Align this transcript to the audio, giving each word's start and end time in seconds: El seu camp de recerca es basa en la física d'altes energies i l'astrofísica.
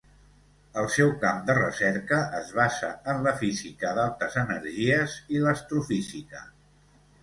El 0.83 0.87
seu 0.93 1.11
camp 1.23 1.43
de 1.49 1.57
recerca 1.57 2.19
es 2.39 2.51
basa 2.61 2.91
en 3.15 3.23
la 3.29 3.37
física 3.45 3.95
d'altes 4.01 4.43
energies 4.49 5.23
i 5.39 5.47
l'astrofísica. 5.49 6.49